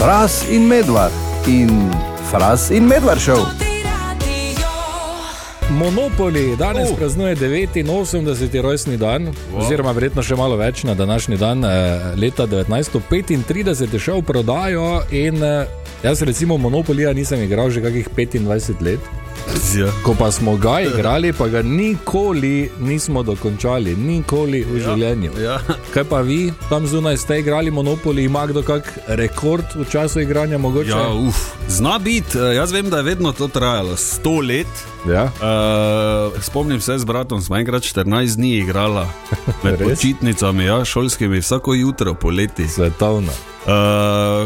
[0.00, 1.12] Fras in medvard
[1.46, 1.90] in
[2.30, 3.44] Fras in medvard šel.
[5.70, 6.96] Monopoli danes Uh.
[6.98, 8.62] praznuje 89.
[8.62, 11.68] rojstni dan, oziroma verjetno še malo več na današnji dan, eh,
[12.16, 15.66] leta 1935 je šel v prodajo in eh,
[16.02, 19.00] jaz recimo Monopolija nisem igral že kakih 25 let.
[19.78, 19.86] Ja.
[20.04, 25.32] Ko pa smo ga igrali, pa ga nikoli nismo dokončali, nikoli v življenju.
[25.42, 25.58] Ja.
[25.94, 30.58] Kaj pa vi, tam zunaj ste igrali Monopoli, ima kdo kak rekord v času igranja
[30.58, 30.90] mogoče?
[30.90, 31.38] Ja, uf.
[31.68, 34.86] Zna biti, eh, jaz vem, da je vedno to trajalo, 100 let.
[35.08, 35.24] ja.
[35.24, 39.08] Uh, spomnim se z bratom, smo enkrat 14 dni igrala
[39.64, 42.68] med počitnicami, ja, šolskimi, vsako jutro poleti.
[42.68, 43.32] svetovna.
[43.62, 43.72] Uh,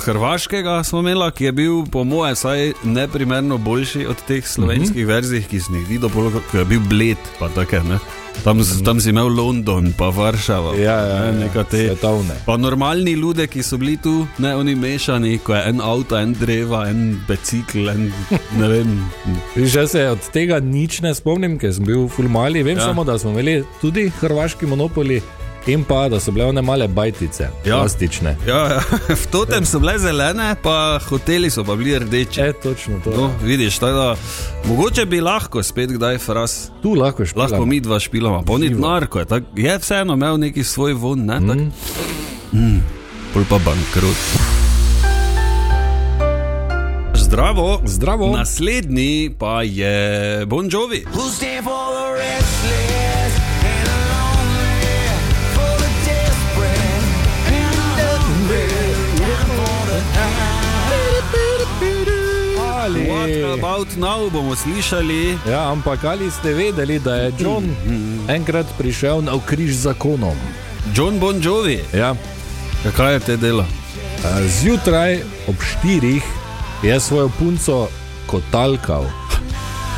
[0.00, 5.08] Hrvaškega smo imeli, ki je bil, po mojem, vsaj neprimerno boljši od teh slovenskih Mhm.
[5.08, 6.10] verzij, ki sem jih videl,
[6.46, 7.18] ko je bil bled.
[7.38, 7.98] pa Take, ne.
[8.44, 10.72] tam, s- tam si imel London, pa Varšavo.
[10.72, 10.80] Mhm.
[10.80, 11.86] Ja, ja, ne, ja, neka te.
[11.88, 12.34] svetovne.
[12.46, 16.32] Pa normalni ljudje, ki so bili tu, ne oni mešani, ko je en avto, en
[16.34, 18.12] dreva, en bicikl, en
[18.52, 19.10] ne vem.
[19.56, 22.62] Že se od tega nič ne spomnim, ker sem bil fulmali.
[22.62, 22.84] Vem ja.
[22.84, 25.20] samo, da smo imeli tudi hrvaški monopoli
[25.66, 27.76] in pa da so bile one male bajtice, Ja.
[27.78, 28.36] plastične.
[28.46, 28.80] Ja, ja.
[29.22, 32.40] v totem so bile zelene, pa hoteli so pa bili rdeči.
[32.40, 33.10] E, točno to.
[33.10, 34.16] No, vidiš, tako da
[34.64, 36.70] mogoče bi lahko spet kdaj fras.
[36.82, 37.50] Tu lahko špilam.
[37.50, 41.24] Lahko mi dva špilamo, pa ni narko, je, tak, je vseeno imel neki svoj von,
[41.26, 41.40] ne?
[41.40, 41.72] Mm.
[42.52, 42.80] Mm.
[43.34, 44.16] Pol pa bankrot.
[47.14, 47.80] Zdravo.
[47.84, 48.36] Zdravo.
[48.36, 51.04] Naslednji pa je Bon Jovi.
[51.14, 52.99] Who's there for the restless
[63.58, 65.38] about now bomo slišali?
[65.48, 67.64] Ja, ampak ali ste vedeli, da je John
[68.28, 70.36] enkrat prišel na križ z zakonom?
[70.94, 71.80] John Bon Jovi.
[71.92, 72.14] Ja.
[72.84, 73.64] Ja, Kaj je te delo?
[74.60, 76.24] Zjutraj ob štirih
[76.82, 77.88] je svojo punco
[78.26, 79.04] kotalkal,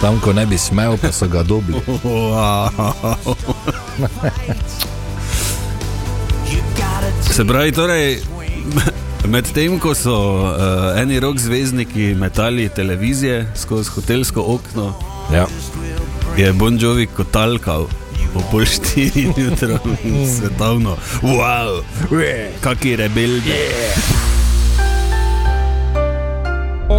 [0.00, 1.80] tam ko ne bi smel, pa so ga dobili.
[7.32, 8.20] Se pravi, torej,
[9.28, 14.94] medtem ko so uh, eni rok zvezdniki metali televizije skozi hotelsko okno,
[15.34, 15.46] Ja.
[16.36, 17.86] je Bon Jovi kotalkal.
[18.32, 19.76] Po pol štiri jutra,
[20.38, 20.96] svetovno.
[21.22, 21.82] Wow,
[22.60, 23.40] kaki rebel.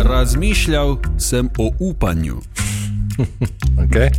[0.04, 2.42] Razmišljal sem o upanju.
[3.84, 4.10] Okay.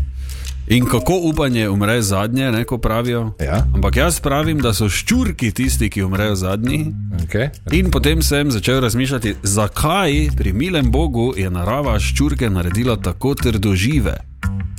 [0.68, 3.32] In kako upanje umre zadnje, ne, ko pravijo.
[3.40, 3.66] Ja.
[3.74, 6.86] Ampak jaz pravim, da so ščurki tisti, ki umrejo zadnji.
[7.24, 7.50] Okay.
[7.72, 14.16] In potem sem začel razmišljati, zakaj pri milem Bogu je narava ščurke naredila tako trdožive.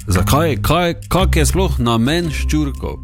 [0.07, 2.97] Zakaj, kaj, kak je sploh namen ščurkov?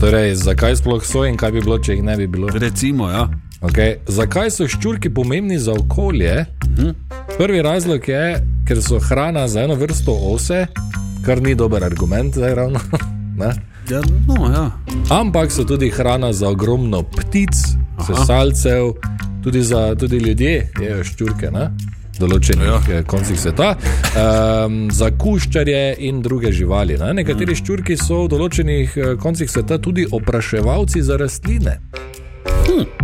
[0.00, 2.50] Torej, zakaj sploh so in kaj bi bilo, če jih ne bi bilo?
[2.54, 3.26] Recimo, ja.
[3.64, 3.98] Okay.
[4.06, 6.44] Zakaj so ščurki pomembni za okolje?
[7.38, 8.24] Prvi razlog je,
[8.68, 10.66] ker so hrana za eno vrsto ose,
[11.24, 12.80] kar ni dober argument, zdaj ravno.
[13.90, 14.70] ja, no, ja.
[15.10, 17.56] Ampak so tudi hrana za ogromno ptic,
[18.06, 18.92] sesalcev,
[19.44, 21.70] tudi, za, tudi ljudje jedo ščurke na
[22.18, 22.80] določenih Ja.
[22.88, 23.02] ja.
[23.02, 23.72] koncih sveta,
[24.14, 26.98] um, za kuščarje in druge živali.
[27.00, 27.12] Ne?
[27.20, 31.80] Nekateri ščurki so v določenih eh, koncih sveta tudi opraševalci za rastline.
[32.68, 33.03] Hm.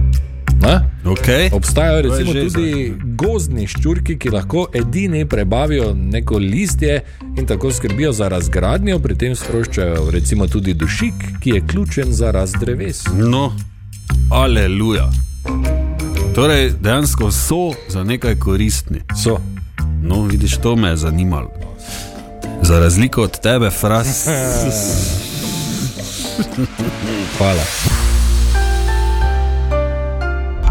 [1.05, 1.51] Okay.
[1.53, 7.01] Obstajajo recimo že tudi gozdni ščurki, ki lahko edini prebavijo neko listje
[7.39, 12.31] in tako skrbijo za razgradnjo, pri tem sproščajo recimo tudi dušik, ki je ključen za
[12.31, 13.05] rast dreves.
[13.17, 13.53] No,
[14.31, 15.11] aleluja.
[16.35, 19.01] Torej, dejansko so za nekaj koristni.
[19.25, 19.39] So.
[20.03, 21.51] No, vidiš, to me je zanimalo.
[22.63, 24.29] Za razliko od tebe, fras.
[27.39, 27.65] Hvala.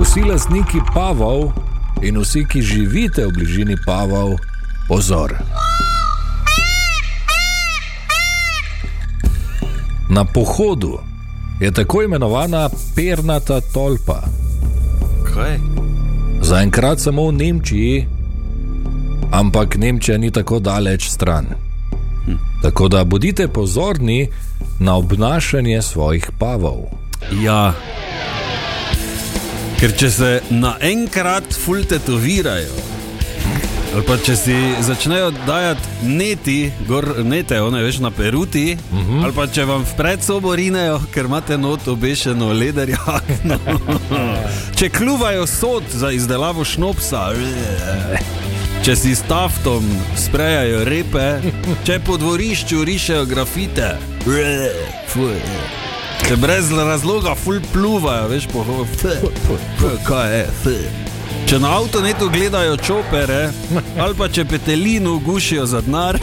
[0.09, 1.51] Vsi lastniki pavov
[2.01, 4.39] in vsi, ki živite v bližini pavov,
[4.89, 5.37] pozor.
[10.09, 10.97] Na pohodu
[11.61, 14.25] je tako imenovana pernata tolpa.
[15.29, 15.61] Kaj?
[16.41, 18.07] Zaenkrat samo v Nemčiji,
[19.29, 21.53] ampak Nemčija ni tako daleč stran.
[22.65, 24.25] Tako da bodite pozorni
[24.79, 26.89] na obnašanje svojih pavov.
[27.45, 27.77] Ja.
[29.79, 32.81] Ker če se naenkrat ful tetovirajo,
[33.93, 39.23] ali pa če si začnejo dajati neti, gor nete, one veš na peruti, uh -huh.
[39.23, 43.59] ali pa če vam vpred sobo rinejo, ker imate not obešeno lederjakno.
[44.77, 47.31] če kluvajo sod za izdelavo šnopsa.
[48.83, 49.85] Če si s taftom
[50.17, 51.39] sprejajo repe,
[51.85, 53.95] če po dvorišču rišejo grafite,
[55.07, 55.39] fuj.
[56.27, 58.65] Če brez razloga ful pluvajo, veš, po
[60.07, 60.45] kaj je.
[61.49, 63.49] Če na avtonetu gledajo čopere,
[63.97, 66.19] ali pa če petelinu gušijo za denar,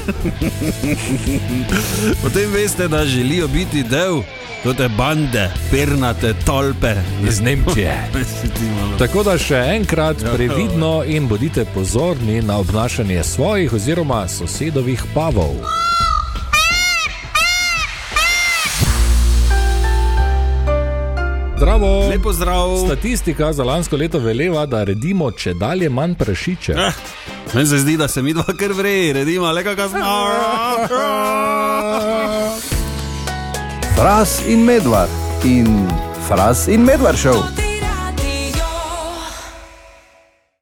[2.23, 4.23] potem veste, da želijo biti del
[4.77, 6.95] te bande, pernate tolpe.
[7.29, 8.09] Iz Nemčije.
[9.01, 10.33] Tako da še enkrat Ja.
[10.35, 15.55] previdno in bodite pozorni na obnašanje svojih oziroma sosedovih pavov.
[21.67, 22.09] Zdravo!
[22.09, 22.69] Lepo zdrav.
[22.85, 26.73] Statistika za lansko leto veleva, da redimo če dalje manj prašiče.
[26.73, 26.93] Eh,
[27.55, 30.01] Meni se zdi, da se mi dva kar vreji, redimo le kakšno smo.
[33.97, 35.11] Fras in medvard
[35.45, 35.89] in
[36.29, 37.43] Fras in medvard šel.